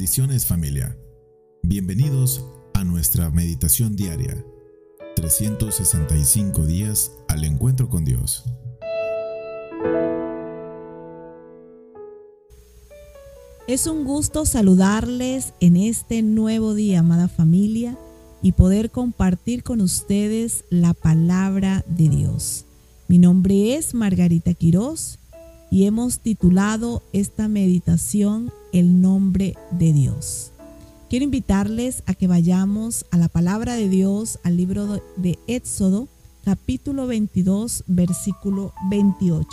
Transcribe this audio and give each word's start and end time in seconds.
Bendiciones 0.00 0.46
familia. 0.46 0.96
Bienvenidos 1.62 2.42
a 2.72 2.84
nuestra 2.84 3.28
meditación 3.28 3.96
diaria. 3.96 4.42
365 5.14 6.64
días 6.64 7.12
al 7.28 7.44
encuentro 7.44 7.90
con 7.90 8.06
Dios. 8.06 8.46
Es 13.68 13.86
un 13.86 14.06
gusto 14.06 14.46
saludarles 14.46 15.52
en 15.60 15.76
este 15.76 16.22
nuevo 16.22 16.72
día, 16.72 17.00
amada 17.00 17.28
familia, 17.28 17.98
y 18.40 18.52
poder 18.52 18.90
compartir 18.90 19.62
con 19.62 19.82
ustedes 19.82 20.64
la 20.70 20.94
palabra 20.94 21.84
de 21.86 22.08
Dios. 22.08 22.64
Mi 23.06 23.18
nombre 23.18 23.74
es 23.74 23.92
Margarita 23.92 24.54
Quirós 24.54 25.18
y 25.70 25.84
hemos 25.84 26.18
titulado 26.18 27.02
esta 27.12 27.46
meditación 27.48 28.52
El 28.72 29.00
nombre 29.00 29.54
de 29.70 29.92
Dios. 29.92 30.52
Quiero 31.08 31.24
invitarles 31.24 32.02
a 32.06 32.14
que 32.14 32.26
vayamos 32.26 33.06
a 33.10 33.16
la 33.16 33.28
palabra 33.28 33.74
de 33.74 33.88
Dios, 33.88 34.40
al 34.42 34.56
libro 34.56 35.00
de 35.16 35.38
Éxodo, 35.46 36.08
capítulo 36.44 37.06
22, 37.06 37.84
versículo 37.86 38.72
28. 38.90 39.46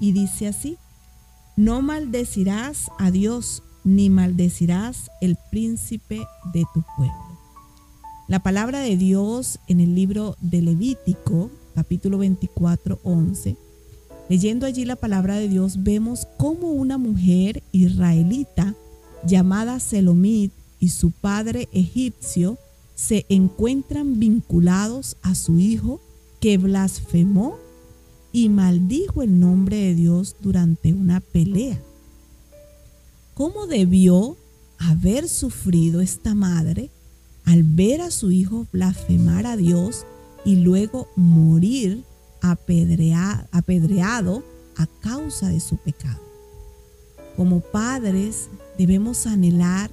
Y 0.00 0.12
dice 0.12 0.48
así, 0.48 0.76
no 1.56 1.82
maldecirás 1.82 2.90
a 2.98 3.10
Dios, 3.10 3.62
ni 3.84 4.10
maldecirás 4.10 5.10
el 5.20 5.36
príncipe 5.50 6.20
de 6.52 6.64
tu 6.72 6.82
pueblo. 6.96 7.38
La 8.28 8.42
palabra 8.42 8.80
de 8.80 8.96
Dios 8.96 9.58
en 9.66 9.80
el 9.80 9.94
libro 9.94 10.36
de 10.40 10.62
Levítico, 10.62 11.50
capítulo 11.74 12.18
24, 12.18 13.00
11, 13.02 13.56
Leyendo 14.28 14.66
allí 14.66 14.84
la 14.84 14.96
palabra 14.96 15.36
de 15.36 15.48
Dios, 15.48 15.82
vemos 15.82 16.26
cómo 16.36 16.70
una 16.70 16.98
mujer 16.98 17.62
israelita 17.72 18.74
llamada 19.26 19.80
Selomit 19.80 20.52
y 20.78 20.88
su 20.88 21.10
padre 21.10 21.68
egipcio 21.72 22.58
se 22.94 23.26
encuentran 23.28 24.18
vinculados 24.18 25.16
a 25.22 25.34
su 25.34 25.58
hijo 25.58 26.00
que 26.40 26.58
blasfemó 26.58 27.56
y 28.32 28.48
maldijo 28.48 29.22
el 29.22 29.38
nombre 29.38 29.76
de 29.76 29.94
Dios 29.94 30.36
durante 30.40 30.92
una 30.92 31.20
pelea. 31.20 31.80
¿Cómo 33.34 33.66
debió 33.66 34.36
haber 34.78 35.28
sufrido 35.28 36.00
esta 36.00 36.34
madre 36.34 36.90
al 37.44 37.62
ver 37.62 38.00
a 38.00 38.10
su 38.10 38.30
hijo 38.30 38.66
blasfemar 38.72 39.46
a 39.46 39.56
Dios 39.56 40.04
y 40.44 40.56
luego 40.56 41.08
morir 41.16 42.04
apedreado 42.52 44.42
a 44.76 44.86
causa 45.00 45.48
de 45.48 45.60
su 45.60 45.76
pecado. 45.76 46.20
Como 47.36 47.60
padres 47.60 48.48
debemos 48.78 49.26
anhelar 49.26 49.90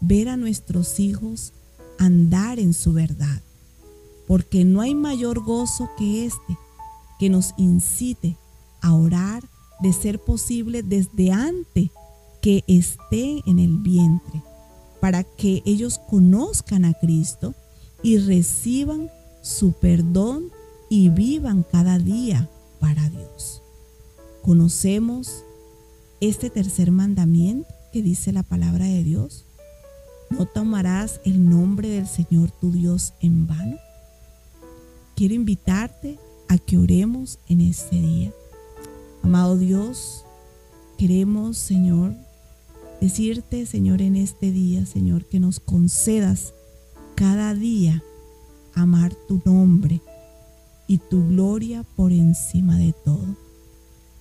ver 0.00 0.28
a 0.28 0.36
nuestros 0.36 1.00
hijos 1.00 1.52
andar 1.98 2.58
en 2.58 2.74
su 2.74 2.92
verdad, 2.92 3.42
porque 4.26 4.64
no 4.64 4.80
hay 4.80 4.94
mayor 4.94 5.42
gozo 5.42 5.88
que 5.96 6.26
este, 6.26 6.58
que 7.18 7.30
nos 7.30 7.54
incite 7.56 8.36
a 8.82 8.94
orar 8.94 9.42
de 9.80 9.92
ser 9.92 10.18
posible 10.18 10.82
desde 10.82 11.32
antes 11.32 11.90
que 12.40 12.62
esté 12.66 13.42
en 13.46 13.58
el 13.58 13.78
vientre, 13.78 14.42
para 15.00 15.24
que 15.24 15.62
ellos 15.64 15.98
conozcan 15.98 16.84
a 16.84 16.94
Cristo 16.94 17.54
y 18.02 18.18
reciban 18.18 19.10
su 19.42 19.72
perdón 19.72 20.50
y 20.88 21.08
vivan 21.10 21.64
cada 21.70 21.98
día 21.98 22.48
para 22.80 23.08
Dios. 23.08 23.62
Conocemos 24.42 25.44
este 26.20 26.50
tercer 26.50 26.90
mandamiento 26.90 27.68
que 27.92 28.02
dice 28.02 28.32
la 28.32 28.42
palabra 28.42 28.86
de 28.86 29.02
Dios. 29.02 29.44
No 30.30 30.46
tomarás 30.46 31.20
el 31.24 31.48
nombre 31.48 31.88
del 31.88 32.06
Señor 32.06 32.50
tu 32.50 32.70
Dios 32.70 33.14
en 33.20 33.46
vano. 33.46 33.76
Quiero 35.14 35.34
invitarte 35.34 36.18
a 36.48 36.58
que 36.58 36.78
oremos 36.78 37.38
en 37.48 37.60
este 37.60 37.96
día. 37.96 38.32
Amado 39.22 39.56
Dios, 39.56 40.24
queremos, 40.98 41.58
Señor, 41.58 42.14
decirte, 43.00 43.66
Señor, 43.66 44.02
en 44.02 44.16
este 44.16 44.52
día, 44.52 44.86
Señor, 44.86 45.24
que 45.24 45.40
nos 45.40 45.58
concedas 45.58 46.54
cada 47.14 47.54
día 47.54 48.02
amar 48.74 49.14
tu 49.26 49.40
nombre 49.44 50.00
y 50.86 50.98
tu 50.98 51.26
gloria 51.28 51.84
por 51.96 52.12
encima 52.12 52.76
de 52.76 52.94
todo. 53.04 53.36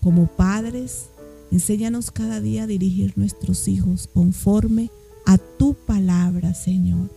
Como 0.01 0.27
padres, 0.27 1.09
enséñanos 1.51 2.11
cada 2.11 2.41
día 2.41 2.63
a 2.63 2.67
dirigir 2.67 3.13
nuestros 3.15 3.67
hijos 3.67 4.07
conforme 4.13 4.91
a 5.25 5.37
tu 5.37 5.73
palabra, 5.73 6.53
Señor. 6.53 7.11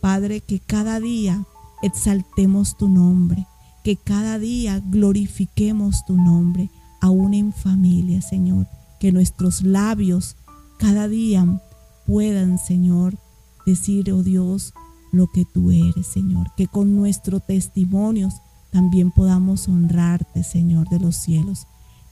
Padre, 0.00 0.40
que 0.40 0.60
cada 0.60 1.00
día 1.00 1.46
exaltemos 1.82 2.76
tu 2.76 2.88
nombre, 2.88 3.46
que 3.82 3.96
cada 3.96 4.38
día 4.38 4.82
glorifiquemos 4.90 6.04
tu 6.06 6.16
nombre, 6.16 6.70
aún 7.00 7.34
en 7.34 7.52
familia, 7.52 8.22
Señor. 8.22 8.66
Que 9.00 9.12
nuestros 9.12 9.62
labios 9.62 10.36
cada 10.78 11.08
día 11.08 11.62
puedan, 12.06 12.58
Señor, 12.58 13.18
decir, 13.66 14.10
oh 14.12 14.22
Dios, 14.22 14.72
lo 15.12 15.26
que 15.26 15.44
tú 15.44 15.70
eres, 15.70 16.06
Señor. 16.06 16.46
Que 16.56 16.66
con 16.66 16.96
nuestros 16.96 17.44
testimonios 17.46 18.34
también 18.74 19.12
podamos 19.12 19.68
honrarte, 19.68 20.42
Señor 20.42 20.88
de 20.88 20.98
los 20.98 21.14
cielos. 21.14 21.68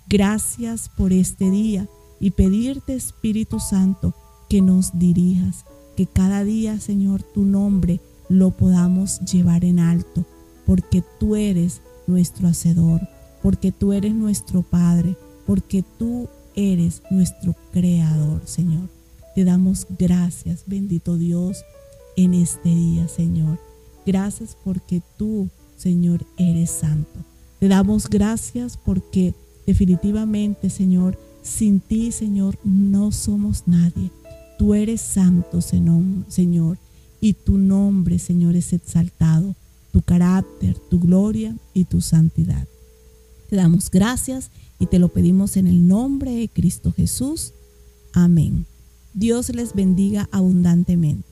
Gracias 0.09 0.89
por 0.97 1.12
este 1.12 1.50
día 1.50 1.89
y 2.21 2.31
pedirte, 2.31 2.95
Espíritu 2.95 3.59
Santo, 3.59 4.15
que 4.49 4.62
nos 4.62 4.97
dirijas, 4.97 5.65
que 5.97 6.06
cada 6.06 6.45
día, 6.45 6.78
Señor, 6.78 7.25
tu 7.25 7.43
nombre 7.43 8.01
lo 8.28 8.53
podamos 8.53 9.19
llevar 9.22 9.65
en 9.65 9.81
alto, 9.81 10.25
porque 10.65 11.03
tú 11.19 11.34
eres 11.34 11.83
nuestro 12.06 12.47
Hacedor, 12.47 13.01
porque 13.43 13.72
tú 13.72 13.93
eres 13.93 14.15
nuestro 14.15 14.62
Padre, 14.62 15.17
porque 15.49 15.83
tú 15.99 16.28
eres 16.55 17.03
nuestro 17.11 17.56
Creador, 17.72 18.43
Señor. 18.45 18.89
Te 19.34 19.43
damos 19.45 19.89
gracias, 19.99 20.62
bendito 20.67 21.19
Dios, 21.19 21.65
en 22.17 22.34
este 22.34 22.69
día, 22.69 23.09
Señor. 23.09 23.59
Gracias 24.06 24.56
porque 24.62 25.03
tú 25.17 25.51
Señor, 25.82 26.25
eres 26.37 26.70
santo. 26.70 27.25
Te 27.59 27.66
damos 27.66 28.09
gracias 28.09 28.76
porque 28.76 29.34
definitivamente, 29.66 30.70
Señor, 30.70 31.19
sin 31.43 31.81
ti, 31.81 32.12
Señor, 32.12 32.56
no 32.62 33.10
somos 33.10 33.65
nadie. 33.66 34.12
Tú 34.60 34.75
eres 34.75 35.00
santo, 35.00 35.60
Señor, 35.60 36.78
y 37.21 37.32
tu 37.32 37.59
nombre, 37.59 38.21
Señor, 38.21 38.54
es 38.54 38.72
exaltado, 38.72 39.56
tu 39.91 40.03
carácter, 40.03 40.78
tu 40.88 41.00
gloria 41.00 41.56
y 41.75 41.84
tu 41.87 42.00
santidad. 42.00 42.69
Te 43.50 43.56
damos 43.56 43.91
gracias 43.91 44.53
y 44.78 44.87
te 44.87 45.00
lo 45.00 45.09
pedimos 45.09 45.56
en 45.56 45.66
el 45.66 45.88
nombre 45.88 46.31
de 46.31 46.48
Cristo 46.48 46.92
Jesús. 46.92 47.54
Amén. 48.12 48.66
Dios 49.15 49.48
les 49.48 49.75
bendiga 49.75 50.28
abundantemente. 50.31 51.31